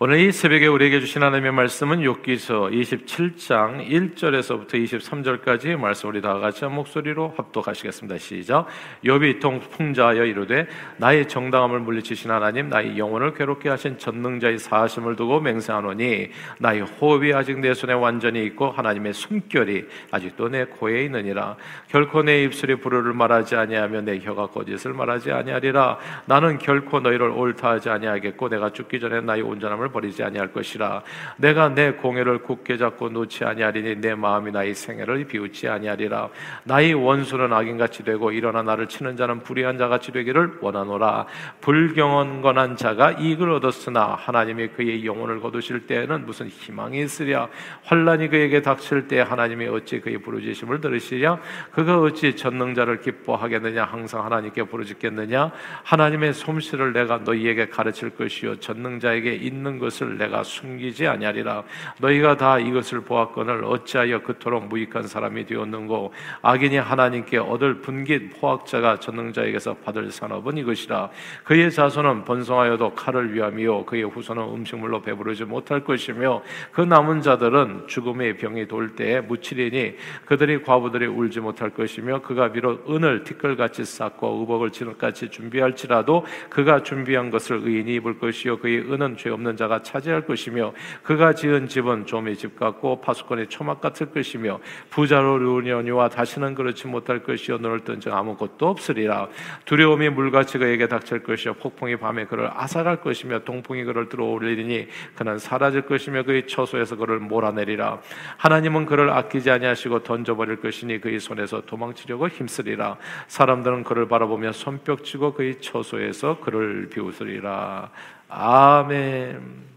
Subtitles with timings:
[0.00, 6.64] 오늘 이 새벽에 우리에게 주신 하나님의 말씀은 욥기서 27장 1절에서부터 23절까지 말씀 우리 다 같이
[6.64, 8.16] 한 목소리로 합독하시겠습니다.
[8.18, 8.66] 시작.
[9.02, 16.30] 욥이 통풍자하여 이르되 나의 정당함을 물리치신 하나님 나의 영혼을 괴롭게 하신 전능자의 사심을 두고 맹세하노니
[16.60, 21.56] 나의 호흡이 아직 내 손에 완전히 있고 하나님의 숨결이 아직도 내 코에 있느니라.
[21.88, 25.98] 결코 내 입술이 불효를 말하지 아니하며 내 혀가 거짓을 말하지 아니하리라.
[26.26, 31.02] 나는 결코 너희를 옳다 하지 아니하겠고 내가 죽기 전에 나의 온전함을 마음을 버리지 아니할 것이라.
[31.36, 36.28] 내가 내 공회를 굳게 잡고 놓지 아니하리니 내 마음이 나의 생애를 비웃지 아니하리라.
[36.64, 41.26] 나의 원수는 악인같이 되고 일어나 나를 치는 자는 불의한 자같이 되기를 원하노라.
[41.60, 47.48] 불경언 건한 자가 이익을 얻었으나 하나님이 그의 영혼을 거두실 때에는 무슨 희망이 있으랴.
[47.84, 51.40] 환란이 그에게 닥칠 때 하나님이 어찌 그의 부르짖음을 들으시랴?
[51.72, 53.84] 그가 어찌 전능자를 기뻐하겠느냐?
[53.84, 55.50] 항상 하나님께 부르짖겠느냐?
[55.84, 58.60] 하나님의 솜씨를 내가 너희에게 가르칠 것이요.
[58.60, 61.62] 전능자에게 있는 것을 내가 숨기지 아니하리라.
[62.00, 66.12] 너희가 다 이것을 보았거늘 어찌하여 그토록 무익한 사람이 되었는고?
[66.42, 71.10] 악인이 하나님께 얻을 분깃 포악자가 전능자에게서 받을 산업은 이것이라.
[71.44, 76.42] 그의 자손은 번성하여도 칼을 위함이요 그의 후손은 음식물로 배부르지 못할 것이며
[76.72, 82.90] 그 남은 자들은 죽음의 병이 돌 때에 묻히리니 그들이 과부들이 울지 못할 것이며 그가 비록
[82.90, 89.30] 은을 티끌같이 쌓고 의복을 진흙같이 준비할지라도 그가 준비한 것을 의인이 입을 것이요 그의 은은 죄
[89.30, 94.58] 없는 자 자가 차지할 것이며 그가 지은 집은 좀의 집 같고 파수꾼의 초막 같을 것이며
[94.90, 99.28] 부자로 루니오니와 다시는 그렇지 못할 것이요 너를 뜬적 아무것도 없으리라.
[99.66, 105.82] 두려움이 물같이 그에게 닥칠 것이요 폭풍이 밤에 그를 아삭할 것이며 동풍이 그를 들어올리니 그는 사라질
[105.82, 108.00] 것이며 그의 처소에서 그를 몰아내리라.
[108.38, 112.96] 하나님은 그를 아끼지 아니하시고 던져버릴 것이니 그의 손에서 도망치려고 힘쓰리라.
[113.28, 117.90] 사람들은 그를 바라보며 손뼉치고 그의 처소에서 그를 비웃으리라
[118.28, 119.68] 아멘.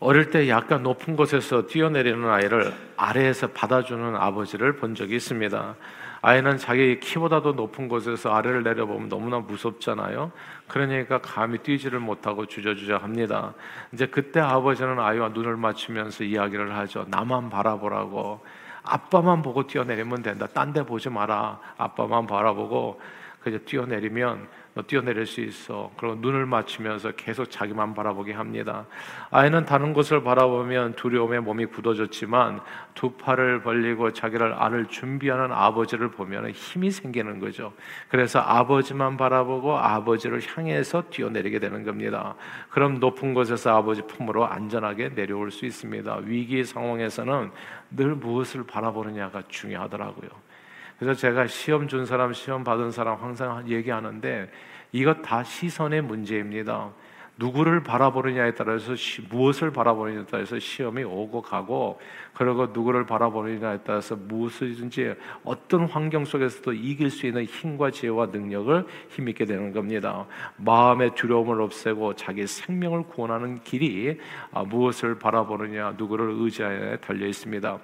[0.00, 5.76] 어릴 때 약간 높은 곳에서 뛰어내리는 아이를 아래에서 받아주는 아버지를 본 적이 있습니다.
[6.20, 10.32] 아이는 자기 키보다도 높은 곳에서 아래를 내려보면 너무나 무섭잖아요.
[10.68, 13.54] 그러니까 감히 뛰지를 못하고 주저주저 합니다.
[13.92, 17.06] 이제 그때 아버지는 아이와 눈을 맞추면서 이야기를 하죠.
[17.08, 18.44] 나만 바라보라고.
[18.82, 20.46] 아빠만 보고 뛰어내리면 된다.
[20.46, 21.58] 딴 데 보지 마라.
[21.78, 23.00] 아빠만 바라보고
[23.44, 25.92] 그저 뛰어내리면 너 뛰어내릴 수 있어.
[25.98, 28.86] 그리고 눈을 맞추면서 계속 자기만 바라보게 합니다.
[29.30, 32.60] 아이는 다른 곳을 바라보면 두려움에 몸이 굳어졌지만
[32.94, 37.74] 두 팔을 벌리고 자기를 안을 준비하는 아버지를 보면 힘이 생기는 거죠.
[38.08, 42.34] 그래서 아버지만 바라보고 아버지를 향해서 뛰어내리게 되는 겁니다.
[42.70, 46.16] 그럼 높은 곳에서 아버지 품으로 안전하게 내려올 수 있습니다.
[46.24, 47.50] 위기 상황에서는
[47.90, 50.30] 늘 무엇을 바라보느냐가 중요하더라고요.
[51.04, 54.50] 그래서 제가 시험 준 사람, 시험 받은 사람 항상 얘기하는데
[54.90, 56.90] 이것 다 시선의 문제입니다.
[57.36, 62.00] 누구를 바라보느냐에 따라서 시, 무엇을 바라보느냐에 따라서 시험이 오고 가고
[62.32, 69.44] 그리고 누구를 바라보느냐에 따라서 무엇이든지 어떤 환경 속에서도 이길 수 있는 힘과 지혜와 능력을 힘있게
[69.44, 70.26] 되는 겁니다.
[70.56, 74.18] 마음의 두려움을 없애고 자기 생명을 구원하는 길이
[74.52, 77.78] 아, 무엇을 바라보느냐 누구를 의지하에 달려 있습니다.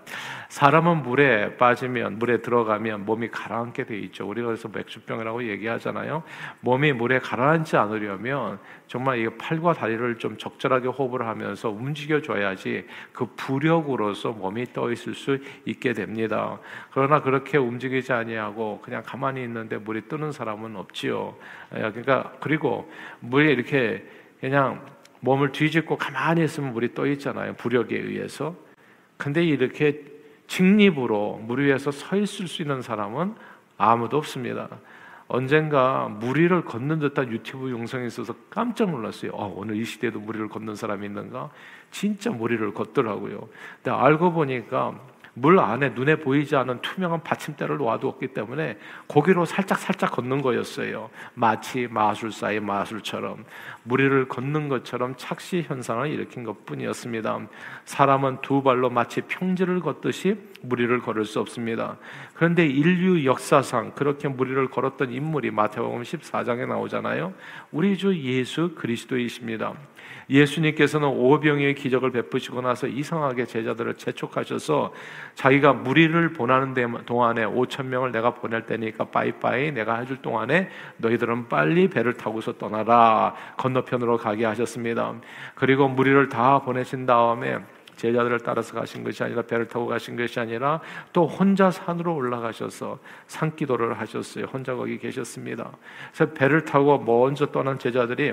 [0.48, 4.28] 사람은 물에 빠지면 물에 들어가면 몸이 가라앉게 돼 있죠.
[4.28, 6.22] 우리가 그래서 맥주병이라고 얘기하잖아요.
[6.60, 13.26] 몸이 물에 가라앉지 않으려면 정말 이 팔과 다리를 좀 적절하게 호흡을 하면서 움직여 줘야지 그
[13.36, 16.58] 부력으로서 몸이 떠 있을 수 있게 됩니다.
[16.92, 21.34] 그러나 그렇게 움직이지 아니하고 그냥 가만히 있는데 물이 뜨는 사람은 없지요.
[21.74, 22.90] 예, 그러니까 그리고
[23.20, 24.06] 물이 이렇게
[24.40, 24.84] 그냥
[25.20, 27.54] 몸을 뒤집고 가만히 있으면 물이 떠 있잖아요.
[27.54, 28.54] 부력에 의해서.
[29.16, 30.04] 근데 이렇게
[30.46, 33.34] 직립으로 물 위에서 서 있을 수 있는 사람은
[33.78, 34.68] 아무도 없습니다.
[35.32, 39.30] 언젠가 무리를 걷는 듯한 유튜브 영상이 있어서 깜짝 놀랐어요.
[39.34, 41.50] 아, 오늘 이 시대에도 무리를 걷는 사람이 있는가?
[41.92, 43.48] 진짜 무리를 걷더라고요.
[43.76, 44.98] 근데 알고 보니까
[45.34, 48.76] 물 안에 눈에 보이지 않는 투명한 받침대를 놓아두었기 때문에
[49.06, 51.10] 고기로 살짝 살짝 걷는 거였어요.
[51.34, 53.44] 마치 마술사의 마술처럼
[53.84, 57.46] 무리를 걷는 것처럼 착시 현상을 일으킨 것뿐이었습니다.
[57.84, 61.96] 사람은 두 발로 마치 평지를 걷듯이 무리를 걸을 수 없습니다.
[62.34, 67.32] 그런데 인류 역사상 그렇게 무리를 걸었던 인물이 마태복음 14장에 나오잖아요.
[67.72, 69.74] 우리 주 예수 그리스도이십니다.
[70.30, 74.92] 예수님께서는 오병이의 기적을 베푸시고 나서 이상하게 제자들을 재촉하셔서
[75.34, 76.74] 자기가 무리를 보내는
[77.04, 80.68] 동안에 5천 명을 내가 보낼 테니까 빠이빠이 내가 해줄 동안에
[80.98, 85.14] 너희들은 빨리 배를 타고서 떠나라 건너편으로 가게 하셨습니다.
[85.56, 87.58] 그리고 무리를 다 보내신 다음에
[88.00, 90.80] 제자들을 따라서 가신 것이 아니라 배를 타고 가신 것이 아니라
[91.12, 94.46] 또 혼자 산으로 올라가셔서 산기도를 하셨어요.
[94.46, 95.70] 혼자 거기 계셨습니다.
[96.12, 98.32] 그래서 배를 타고 먼저 떠난 제자들이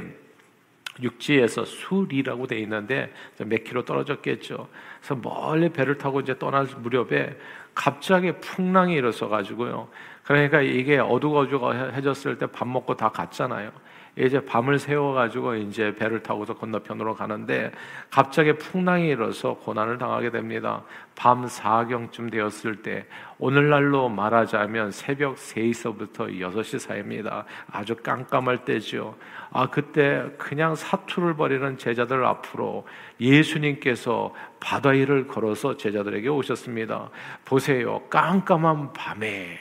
[1.01, 4.69] 육지에서 수리라고 돼 있는데 몇 킬로 떨어졌겠죠.
[4.99, 7.37] 그래서 멀리 배를 타고 이제 떠날 무렵에
[7.75, 9.89] 갑자기 풍랑이 일어서 가지고요.
[10.23, 13.71] 그러니까 이게 어둑어둑해졌을 때 밥 먹고 다 갔잖아요.
[14.17, 17.71] 이제 밤을 새워가지고 이제 배를 타고서 건너편으로 가는데
[18.09, 20.83] 갑자기 풍랑이 일어서 고난을 당하게 됩니다.
[21.15, 23.05] 밤 4경쯤 되었을 때
[23.37, 27.45] 오늘날로 말하자면 새벽 3시서부터 6시 사이입니다.
[27.71, 29.15] 아주 깜깜할 때죠.
[29.51, 32.87] 아 그때 그냥 사투를 벌이는 제자들 앞으로
[33.19, 37.09] 예수님께서 바다 위를 걸어서 제자들에게 오셨습니다.
[37.45, 38.01] 보세요.
[38.09, 39.59] 깜깜한 밤에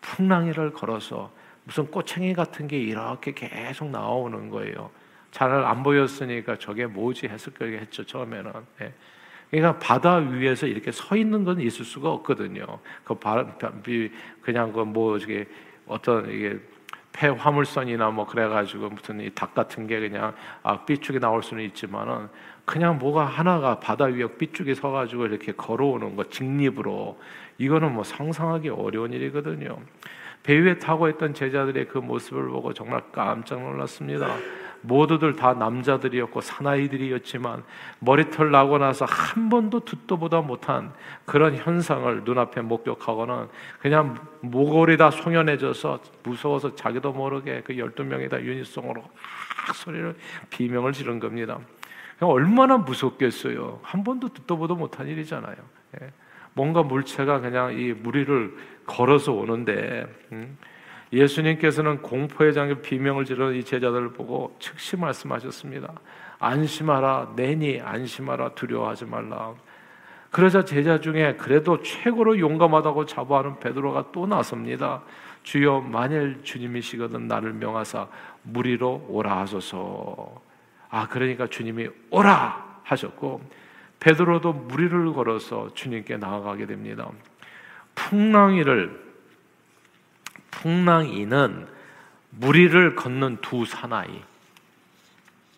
[0.00, 1.30] 풍랑이를 걸어서
[1.68, 4.90] 무슨 꼬챙이 같은 게 이렇게 계속 나오는 거예요.
[5.30, 8.50] 잘 안 보였으니까 저게 뭐지 했을 거겠죠 처음에는.
[8.80, 8.94] 예.
[9.50, 12.64] 그러니까 바다 위에서 이렇게 서 있는 건 있을 수가 없거든요.
[13.04, 13.44] 그 바,
[14.40, 15.46] 그냥 그뭐 저게
[15.86, 16.58] 어떤 이게
[17.12, 22.28] 폐 화물선이나 뭐 그래가지고 무슨 이 닭 같은 게 그냥 아 삐죽이 나올 수는 있지만은
[22.64, 27.20] 그냥 뭐가 하나가 바다 위에 삐죽이 서가지고 이렇게 걸어오는 거 직립으로
[27.58, 29.78] 이거는 뭐 상상하기 어려운 일이거든요.
[30.42, 34.28] 배 위에 타고 있던 제자들의 그 모습을 보고 정말 깜짝 놀랐습니다.
[34.80, 37.64] 모두들 다 남자들이었고 사나이들이었지만
[37.98, 40.92] 머리털 나고 나서 한 번도 듣도 보다 못한
[41.24, 43.48] 그런 현상을 눈앞에 목격하고는
[43.80, 50.14] 그냥 목걸이 다 송연해져서 무서워서 자기도 모르게 그 열두 명이 다 유니송으로 막 소리를
[50.50, 51.58] 비명을 지른 겁니다.
[52.20, 53.80] 얼마나 무섭겠어요.
[53.82, 55.56] 한 번도 듣도 보도 못한 일이잖아요.
[56.00, 56.12] 예.
[56.52, 58.56] 뭔가 물체가 그냥 이 무리를
[58.88, 60.58] 걸어서 오는데 음?
[61.12, 65.92] 예수님께서는 공포의 장에 비명을 지르는 이 제자들을 보고 즉시 말씀하셨습니다.
[66.38, 69.54] 안심하라, 내니 안심하라, 두려워하지 말라.
[70.30, 75.02] 그러자 제자 중에 그래도 최고로 용감하다고 자부하는 베드로가 또 나섭니다.
[75.42, 78.08] 주여 만일 주님이시거든 나를 명하사
[78.42, 80.42] 무리로 오라 하소서.
[80.90, 83.40] 아 그러니까 주님이 오라 하셨고
[84.00, 87.10] 베드로도 무리를 걸어서 주님께 나아가게 됩니다.
[87.98, 89.08] 풍랑이를
[90.52, 91.66] 풍랑이는
[92.30, 94.22] 무리를 걷는 두 사나이.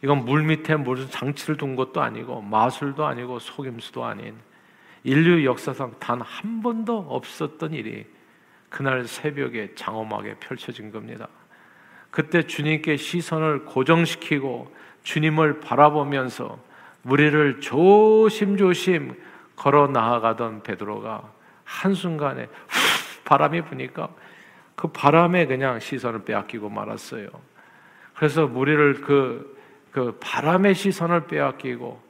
[0.02, 4.34] 이건 물 밑에 무슨 장치를 둔 것도 아니고 마술도 아니고 속임수도 아닌
[5.04, 8.06] 인류 역사상 단 한 번도 없었던 일이
[8.70, 11.28] 그날 새벽에 장엄하게 펼쳐진 겁니다.
[12.10, 16.58] 그때 주님께 시선을 고정시키고 주님을 바라보면서
[17.02, 19.14] 무리를 조심조심
[19.56, 21.39] 걸어 나아가던 베드로가
[21.70, 24.08] 한순간에 후 바람이 부니까
[24.74, 27.28] 그 바람에 그냥 시선을 빼앗기고 말았어요.
[28.14, 29.56] 그래서 무리를 그,
[29.92, 32.02] 그 바람의 시선을 빼앗기고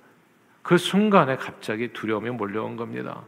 [0.63, 3.23] 그 순간에 갑자기 두려움이 몰려온 겁니다.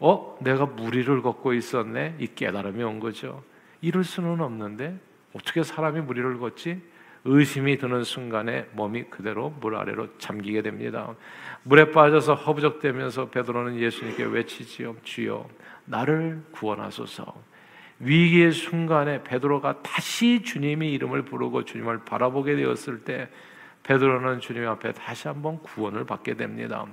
[0.00, 0.36] 어?
[0.40, 2.16] 내가 무리를 걷고 있었네?
[2.18, 3.42] 이 깨달음이 온 거죠.
[3.80, 4.98] 이럴 수는 없는데
[5.34, 6.80] 어떻게 사람이 무리를 걷지?
[7.24, 11.14] 의심이 드는 순간에 몸이 그대로 물 아래로 잠기게 됩니다.
[11.62, 14.96] 물에 빠져서 허부적대면서 베드로는 예수님께 외치지요.
[15.02, 15.48] 주여
[15.86, 17.34] 나를 구원하소서.
[18.00, 23.28] 위기의 순간에 베드로가 다시 주님의 이름을 부르고 주님을 바라보게 되었을 때
[23.84, 26.86] 베드로는 주님 앞에 다시 한번 구원을 받게 됩니다.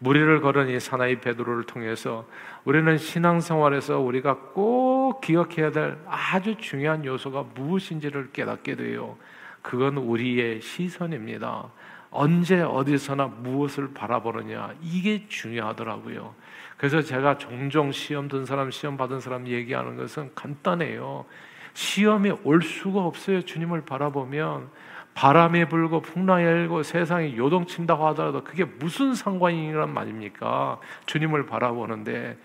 [0.00, 2.28] 무리를 걸은 이 사나이 베드로를 통해서
[2.64, 9.16] 우리는 신앙생활에서 우리가 꼭 기억해야 될 아주 중요한 요소가 무엇인지를 깨닫게 돼요.
[9.62, 11.70] 그건 우리의 시선입니다.
[12.10, 16.34] 언제 어디서나 무엇을 바라보느냐 이게 중요하더라고요.
[16.76, 21.26] 그래서 제가 종종 시험 든 사람, 시험 받은 사람 얘기하는 것은 간단해요.
[21.74, 23.42] 시험이 올 수가 없어요.
[23.42, 24.70] 주님을 바라보면
[25.14, 30.78] 바람이 불고 풍랑이 일고 세상이 요동친다고 하더라도 그게 무슨 상관이란 말입니까?
[31.06, 32.38] 주님을 바라보는데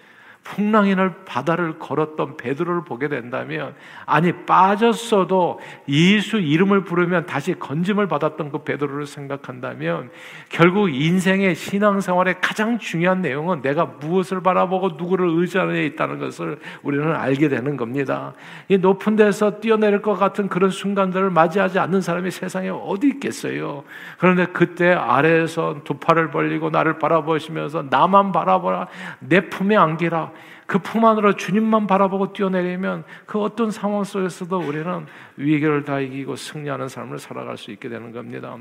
[0.44, 3.74] 풍랑이 날 바다를 걸었던 베드로를 보게 된다면
[4.06, 10.10] 아니 빠졌어도 예수 이름을 부르면 다시 건짐을 받았던 그 베드로를 생각한다면
[10.50, 17.48] 결국 인생의 신앙생활의 가장 중요한 내용은 내가 무엇을 바라보고 누구를 의지하느냐에 있다는 것을 우리는 알게
[17.48, 18.34] 되는 겁니다.
[18.68, 23.84] 이 높은 데서 뛰어내릴 것 같은 그런 순간들을 맞이하지 않는 사람이 세상에 어디 있겠어요.
[24.18, 28.88] 그런데 그때 아래에서 두 팔을 벌리고 나를 바라보시면서 나만 바라보라
[29.20, 30.33] 내 품에 안기라
[30.66, 35.06] 그 품 안으로 주님만 바라보고 뛰어내리면 그 어떤 상황 속에서도 우리는
[35.38, 38.58] 위기를 다 이기고 승리하는 삶을 살아갈 수 있게 되는 겁니다.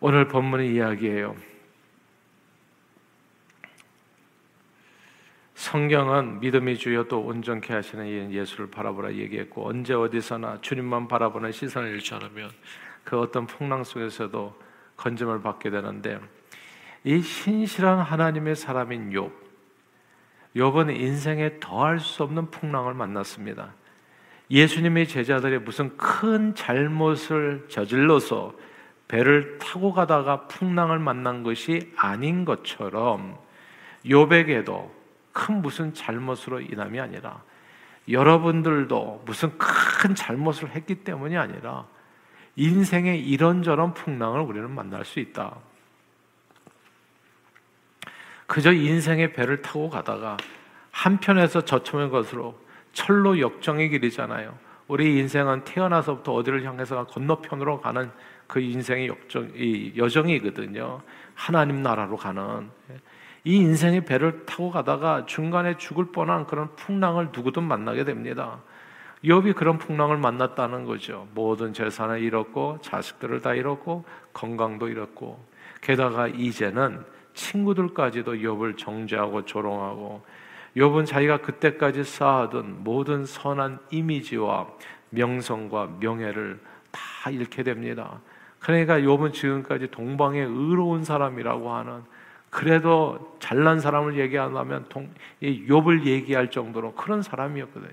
[0.00, 1.36] 오늘 본문의 이야기예요.
[5.54, 12.14] 성경은 믿음이 주여 또 온전케 하시는 예수를 바라보라 얘기했고 언제 어디서나 주님만 바라보는 시선을 잃지
[12.14, 12.50] 않으면
[13.04, 14.58] 그 어떤 풍랑 속에서도
[14.96, 16.18] 건짐을 받게 되는데
[17.04, 19.49] 이 신실한 하나님의 사람인 욥
[20.56, 23.72] 욥은 인생에 더할 수 없는 풍랑을 만났습니다.
[24.50, 28.54] 예수님의 제자들이 무슨 큰 잘못을 저질러서
[29.06, 33.38] 배를 타고 가다가 풍랑을 만난 것이 아닌 것처럼
[34.08, 34.92] 요백에도
[35.32, 37.42] 큰 무슨 잘못으로 인함이 아니라
[38.08, 41.86] 여러분들도 무슨 큰 잘못을 했기 때문이 아니라
[42.56, 45.56] 인생의 이런저런 풍랑을 우리는 만날 수 있다.
[48.50, 50.36] 그저 인생의 배를 타고 가다가
[50.90, 52.58] 한편에서 저점의 것으로
[52.92, 54.58] 철로 역정의 길이잖아요.
[54.88, 58.10] 우리 인생은 태어나서부터 어디를 향해서 건너편으로 가는
[58.48, 61.00] 그 인생의 역정, 이 여정이거든요.
[61.32, 62.68] 하나님 나라로 가는.
[63.44, 68.58] 이 인생의 배를 타고 가다가 중간에 죽을 뻔한 그런 풍랑을 누구든 만나게 됩니다.
[69.24, 71.28] 욥이 그런 풍랑을 만났다는 거죠.
[71.34, 75.38] 모든 재산을 잃었고 자식들을 다 잃었고 건강도 잃었고
[75.82, 80.22] 게다가 이제는 친구들까지도 욥을 정죄하고 조롱하고
[80.76, 84.68] 욥은 자기가 그때까지 쌓아둔 모든 선한 이미지와
[85.10, 86.60] 명성과 명예를
[86.90, 88.20] 다 잃게 됩니다.
[88.60, 92.02] 그러니까 욥은 지금까지 동방의 의로운 사람이라고 하는
[92.50, 94.86] 그래도 잘난 사람을 얘기한다면
[95.42, 97.90] 욥을 얘기할 정도로 그런 사람이었거든요.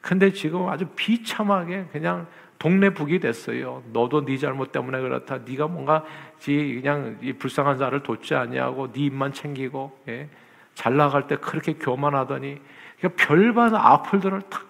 [0.00, 2.26] 근데 지금 아주 비참하게 그냥
[2.62, 3.82] 동네 북이 됐어요.
[3.92, 5.38] 너도 네 잘못 때문에 그렇다.
[5.38, 6.04] 네가 뭔가
[6.44, 10.28] 그냥 이 불쌍한 자를 돕지 아니하고 네 입만 챙기고 예?
[10.72, 12.60] 잘 나갈 때 그렇게 교만하더니
[13.00, 14.60] 그러니까 별반 악플들을 다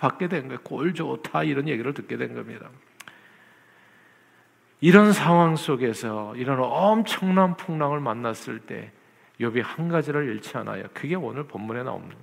[0.00, 0.58] 받게 된 거예요.
[0.64, 2.70] 꼴 좋다 이런 얘기를 듣게 된 겁니다.
[4.80, 8.90] 이런 상황 속에서 이런 엄청난 풍랑을 만났을 때
[9.40, 10.86] 욥이 한 가지를 잃지 않아요.
[10.92, 12.16] 그게 오늘 본문에 나옵니다.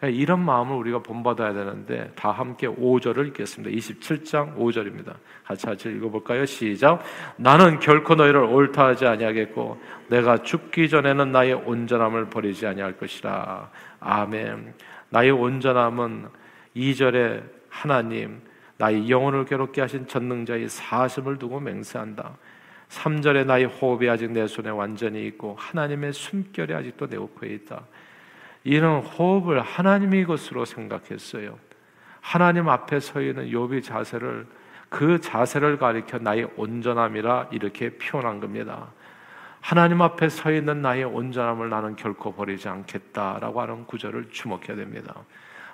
[0.00, 3.70] 그러니까 이런 마음을 우리가 본받아야 되는데 다 함께 5절을 읽겠습니다.
[3.76, 5.14] 27장 5절입니다.
[5.44, 6.46] 같이 같이 읽어볼까요?
[6.46, 7.02] 시작.
[7.36, 9.78] 나는 결코 너희를 옳다 하지 아니하겠고
[10.08, 13.70] 내가 죽기 전에는 나의 온전함을 버리지 아니할 것이라.
[14.00, 14.72] 아멘.
[15.10, 16.28] 나의 온전함은
[16.74, 18.40] 2절에 하나님
[18.78, 22.38] 나의 영혼을 괴롭게 하신 전능자의 사심을 두고 맹세한다.
[22.88, 27.82] 3절에 나의 호흡이 아직 내 손에 완전히 있고 하나님의 숨결이 아직도 내 코에 있다.
[28.64, 31.58] 이런 호흡을 하나님의 것으로 생각했어요.
[32.20, 34.46] 하나님 앞에 서 있는 욥의 자세를
[34.88, 38.88] 그 자세를 가리켜 나의 온전함이라 이렇게 표현한 겁니다.
[39.60, 45.14] 하나님 앞에 서 있는 나의 온전함을 나는 결코 버리지 않겠다라고 하는 구절을 주목해야 됩니다.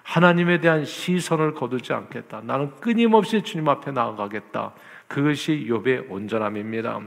[0.02, 2.42] 하나님에 대한 시선을 거두지 않겠다.
[2.44, 4.72] 나는 끊임없이 주님 앞에 나아가겠다.
[5.08, 7.00] 그것이 욥의 온전함입니다.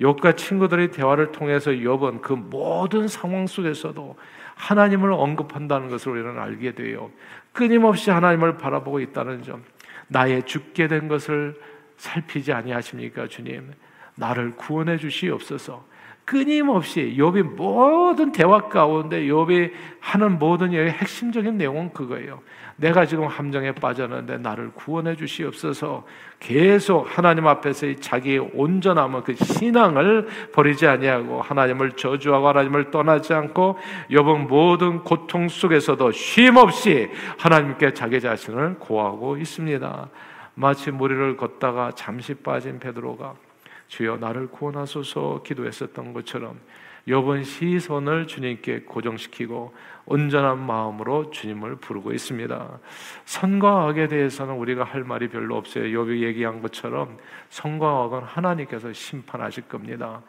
[0.00, 4.16] 욥과 친구들의 대화를 통해서 욥은 그 모든 상황 속에서도
[4.58, 7.10] 하나님을 언급한다는 것을 우리는 알게 돼요.
[7.52, 9.64] 끊임없이 하나님을 바라보고 있다는 점.
[10.08, 11.58] 나의 죽게 된 것을
[11.96, 13.72] 살피지 아니하십니까, 주님?
[14.16, 15.86] 나를 구원해 주시옵소서.
[16.24, 22.42] 끊임없이 욥이 모든 대화 가운데 욥이 하는 모든 의 핵심적인 내용은 그거예요.
[22.80, 26.04] 내가 지금 함정에 빠졌는데 나를 구원해 주시옵소서.
[26.38, 33.78] 계속 하나님 앞에서 자기의 온전함은 그 신앙을 버리지 아니하고 하나님을 저주하고 하나님을 떠나지 않고
[34.10, 40.08] 욥은 모든 고통 속에서도 쉼 없이 하나님께 자기 자신을 고하고 있습니다.
[40.54, 43.34] 마치 무리를 걷다가 잠시 빠진 베드로가
[43.88, 46.60] 주여 나를 구원하소서 기도했었던 것처럼
[47.08, 49.74] 욥은 시선을 주님께 고정시키고
[50.04, 52.78] 온전한 마음으로 주님을 부르고 있습니다.
[53.24, 55.84] 선과 악에 대해서는 우리가 할 말이 별로 없어요.
[55.84, 60.22] 욥이 얘기한 것처럼 선과 악은 하나님께서 심판하실 겁니다.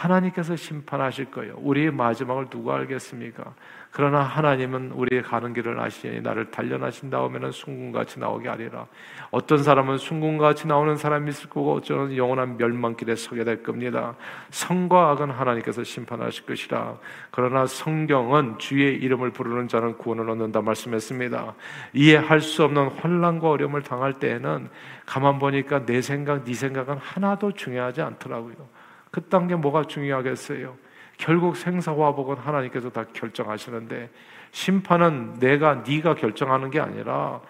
[0.00, 1.54] 하나님께서 심판하실 거예요.
[1.58, 3.54] 우리의 마지막을 누가 알겠습니까?
[3.90, 8.86] 그러나 하나님은 우리의 가는 길을 아시니 나를 단련하신 다음에는 순금같이 나오게 하리라.
[9.30, 14.14] 어떤 사람은 순금같이 나오는 사람이 있을 거고 어쩌면 영원한 멸망길에 서게 될 겁니다.
[14.50, 16.96] 성과 악은 하나님께서 심판하실 것이라.
[17.30, 21.54] 그러나 성경은 주의 이름을 부르는 자는 구원을 얻는다 말씀했습니다.
[21.92, 24.70] 이해할 수 없는 환란과 어려움을 당할 때에는
[25.04, 28.79] 가만 보니까 내 생각, 네 생각은 하나도 중요하지 않더라고요.
[29.10, 30.76] 그딴 게 뭐가 중요하겠어요?
[31.16, 34.08] 결국 생사화복은 하나님께서 다 결정하시는데
[34.52, 37.40] 심판은 내가 네가 결정하는 게 아니라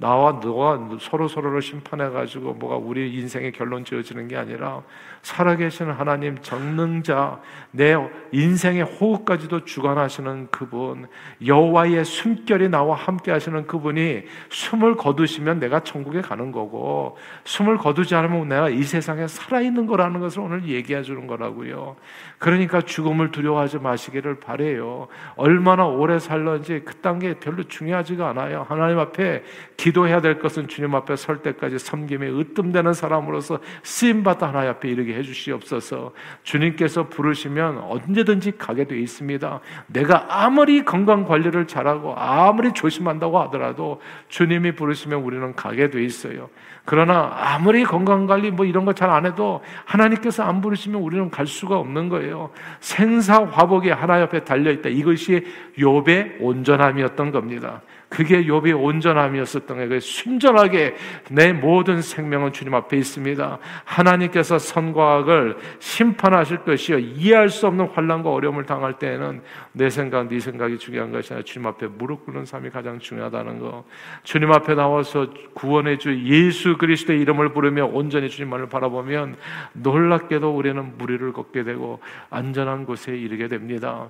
[0.00, 4.82] 나와 너가 서로 서로를 심판해 가지고 뭐가 우리 인생의 결론 지어지는 게 아니라
[5.22, 7.40] 살아계시는 하나님 전능자
[7.72, 7.96] 내
[8.30, 11.08] 인생의 호흡까지도 주관하시는 그분
[11.44, 18.48] 여호와의 숨결이 나와 함께 하시는 그분이 숨을 거두시면 내가 천국에 가는 거고 숨을 거두지 않으면
[18.48, 21.96] 내가 이 세상에 살아 있는 거라는 것을 오늘 얘기해 주는 거라고요.
[22.38, 25.08] 그러니까 죽음을 두려워하지 마시기를 바래요.
[25.34, 28.64] 얼마나 오래 살런지 그딴 게 별로 중요하지가 않아요.
[28.68, 29.42] 하나님 앞에
[29.76, 34.88] 기 도해야 될 것은 주님 앞에 설 때까지 섬김에 으뜸되는 사람으로서 쓰임 받아 하나님 앞에
[34.88, 36.12] 이르게 해 주시옵소서.
[36.42, 39.60] 주님께서 부르시면 언제든지 가게 돼 있습니다.
[39.88, 46.50] 내가 아무리 건강 관리를 잘하고 아무리 조심한다고 하더라도 주님이 부르시면 우리는 가게 돼 있어요.
[46.84, 51.46] 그러나 아무리 건강 관리 뭐 이런 거 잘 안 해도 하나님께서 안 부르시면 우리는 갈
[51.46, 52.50] 수가 없는 거예요.
[52.80, 54.88] 생사 화복이 하나 옆에 달려 있다.
[54.90, 55.46] 이것이
[55.78, 57.80] 욥의 온전함이었던 겁니다.
[58.08, 60.00] 그게 욥의 온전함이었었던 거예요.
[60.00, 60.94] 순전하게
[61.30, 63.58] 내 모든 생명은 주님 앞에 있습니다.
[63.84, 70.40] 하나님께서 선과 악을 심판하실 것이요 이해할 수 없는 환란과 어려움을 당할 때에는 내 생각, 네
[70.40, 73.84] 생각이 중요한 것이 아니라 주님 앞에 무릎 꿇는 삶이 가장 중요하다는 거.
[74.22, 79.36] 주님 앞에 나와서 구원의 주 예수 그리스도의 이름을 부르며 온전히 주님만을 바라보면
[79.74, 82.00] 놀랍게도 우리는 무리를 걷게 되고
[82.30, 84.08] 안전한 곳에 이르게 됩니다.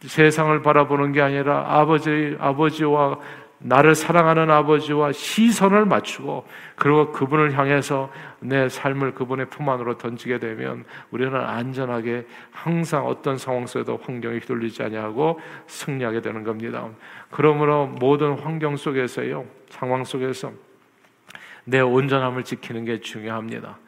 [0.00, 3.18] 세상을 바라보는 게 아니라 아버지 아버지와
[3.62, 10.84] 나를 사랑하는 아버지와 시선을 맞추고 그리고 그분을 향해서 내 삶을 그분의 품 안으로 던지게 되면
[11.10, 16.88] 우리는 안전하게 항상 어떤 상황 속에도 환경에 휘둘리지 아니하고 승리하게 되는 겁니다.
[17.30, 20.52] 그러므로 모든 환경 속에서요, 상황 속에서
[21.64, 23.78] 내 온전함을 지키는 게 중요합니다.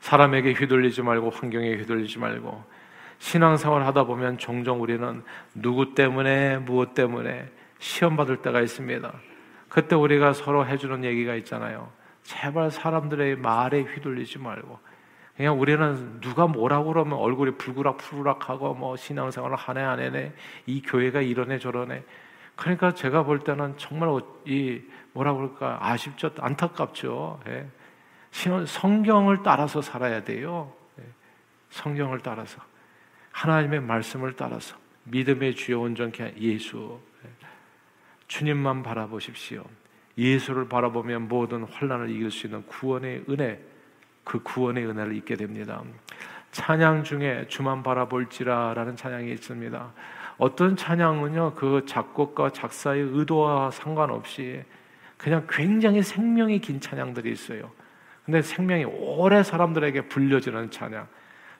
[0.00, 2.64] 사람에게 휘둘리지 말고 환경에 휘둘리지 말고
[3.18, 5.22] 신앙생활 하다 보면 종종 우리는
[5.54, 7.48] 누구 때문에 무엇 때문에
[7.84, 9.12] 시험 받을 때가 있습니다.
[9.68, 11.92] 그때 우리가 서로 해주는 얘기가 있잖아요.
[12.22, 14.78] 제발 사람들의 말에 휘둘리지 말고
[15.36, 20.32] 그냥 우리는 누가 뭐라고 그러면 얼굴이 불구락 푸르락하고 뭐 신앙생활을 하네 안 해네
[20.64, 22.04] 이 교회가 이러네 저러네
[22.56, 24.08] 그러니까 제가 볼 때는 정말
[24.46, 24.80] 이
[25.12, 27.66] 뭐라 그럴까 아쉽죠 안타깝죠 예.
[28.66, 31.04] 성경을 따라서 살아야 돼요 예.
[31.68, 32.62] 성경을 따라서
[33.32, 34.74] 하나님의 말씀을 따라서
[35.04, 36.98] 믿음의 주요 온전케 예수
[38.28, 39.64] 주님만 바라보십시오.
[40.16, 43.60] 예수를 바라보면 모든 환란을 이길 수 있는 구원의 은혜,
[44.22, 45.82] 그 구원의 은혜를 잊게 됩니다.
[46.52, 49.92] 찬양 중에 주만 바라볼지라라는 찬양이 있습니다.
[50.38, 54.62] 어떤 찬양은요, 그 작곡과 작사의 의도와 상관없이
[55.16, 57.70] 그냥 굉장히 생명이 긴 찬양들이 있어요.
[58.24, 61.06] 근데 생명이 오래 사람들에게 불려지는 찬양.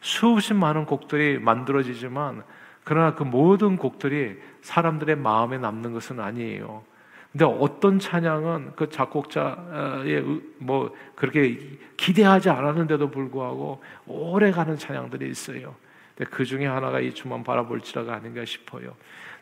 [0.01, 2.43] 수없이 많은 곡들이 만들어지지만
[2.85, 6.85] 그러나 그 모든 곡들이 사람들의 마음에 남는 것은 아니에요.
[7.33, 10.23] 근데 어떤 찬양은 그 작곡자의
[10.59, 11.59] 뭐 그렇게
[11.97, 15.75] 기대하지 않았는데도 불구하고 오래 가는 찬양들이 있어요.
[16.17, 18.95] 근데 그 중에 하나가 이 주만 바라볼지라가 아닌가 싶어요.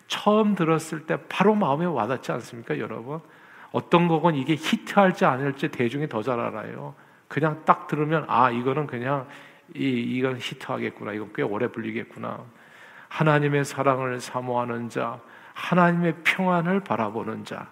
[0.06, 3.20] 처음 들었을 때 바로 마음에 와닿지 않습니까, 여러분?
[3.72, 6.94] 어떤 곡은 이게 히트할지 아닐지 대중이 더 잘 알아요.
[7.28, 9.26] 그냥 딱 들으면 아 이거는 그냥
[9.74, 12.40] 이 이건 히트하겠구나, 이건 꽤 오래 불리겠구나.
[13.12, 15.20] 하나님의 사랑을 사모하는 자,
[15.52, 17.68] 하나님의 평안을 바라보는 자,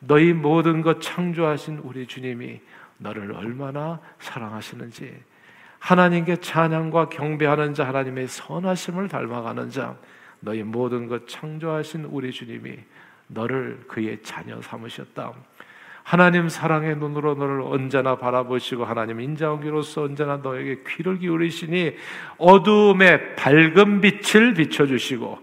[0.00, 2.60] 너희 모든 것 창조하신 우리 주님이
[2.98, 5.22] 너를 얼마나 사랑하시는지,
[5.78, 9.96] 하나님께 찬양과 경배하는 자, 하나님의 선하심을 닮아가는 자,
[10.40, 12.78] 너희 모든 것 창조하신 우리 주님이
[13.28, 15.32] 너를 그의 자녀 삼으셨다.
[16.02, 21.96] 하나님 사랑의 눈으로 너를 언제나 바라보시고 하나님 인자오기로서 언제나 너에게 귀를 기울이시니
[22.38, 25.38] 어두움에 밝은 빛을 비춰주시고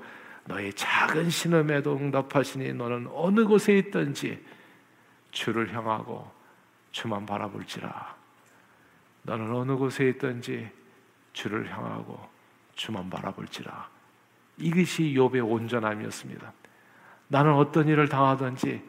[0.46, 4.44] 너의 작은 신음에도 응답하시니 너는 어느 곳에 있든지
[5.32, 6.30] 주를 향하고
[6.92, 8.16] 주만 바라볼지라
[9.24, 10.70] 너는 어느 곳에 있든지
[11.34, 12.20] 주를 향하고
[12.76, 13.98] 주만 바라볼지라
[14.58, 16.54] 이것이 욥의 온전함이었습니다.
[17.28, 18.82] 나는 어떤 일을 당하든지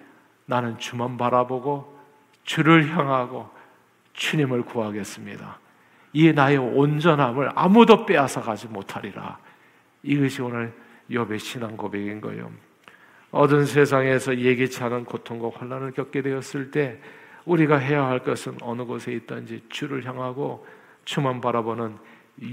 [0.49, 1.99] 나는 주만 바라보고
[2.45, 3.51] 주를 향하고
[4.15, 5.59] 주님을 구하겠습니다.
[6.15, 9.39] 이 나의 온전함을 아무도 빼앗아 가지 못하리라.
[10.03, 10.73] 이것이 오늘
[11.11, 12.51] 욥의 신앙 고백인 거예요.
[13.31, 16.99] 어두운 세상에서 예기치 않은 고통과 환란을 겪게 되었을 때
[17.45, 20.67] 우리가 해야 할 것은 어느 곳에 있든지 주를 향하고
[21.05, 21.99] 주만 바라보는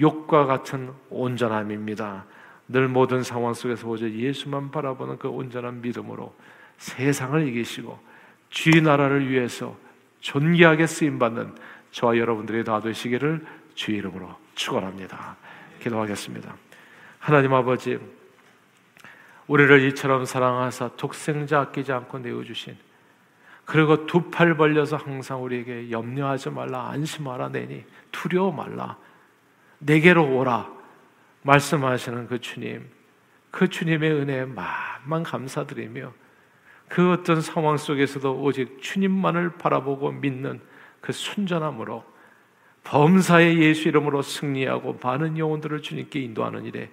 [0.01, 2.25] 욕과 같은 온전함입니다.
[2.67, 6.33] 늘 모든 상황 속에서 오직 예수만 바라보는 그 온전한 믿음으로
[6.77, 7.99] 세상을 이기시고
[8.49, 9.77] 주의 나라를 위해서
[10.19, 11.55] 존귀하게 쓰임 받는
[11.91, 15.35] 저와 여러분들이 다 되시기를 주의 이름으로 축원합니다.
[15.81, 16.55] 기도하겠습니다.
[17.19, 17.99] 하나님 아버지
[19.47, 22.75] 우리를 이처럼 사랑하사 독생자 아끼지 않고 내어 주신
[23.65, 28.97] 그리고 두 팔 벌려서 항상 우리에게 염려하지 말라 안심하라 내니 두려워 말라
[29.79, 30.71] 내게로 오라
[31.43, 32.89] 말씀하시는 그 주님
[33.51, 36.11] 그 주님의 은혜에 만만 감사드리며
[36.87, 40.61] 그 어떤 상황 속에서도 오직 주님만을 바라보고 믿는
[41.01, 42.03] 그 순전함으로
[42.83, 46.89] 범사의 예수 이름으로 승리하고 많은 영혼들을 주님께 인도하는 일에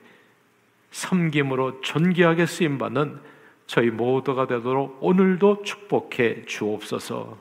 [0.90, 3.20] 섬김으로 존귀하게 쓰임 받는
[3.66, 7.38] 저희 모두가 되도록 오늘도 축복해 주옵소서.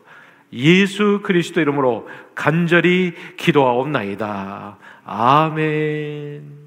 [0.53, 4.77] 예수 그리스도 이름으로 간절히 기도하옵나이다.
[5.05, 6.60] 아멘.